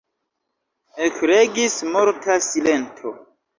Ekregis 1.09 1.77
morta 1.93 2.41
silento. 2.49 3.17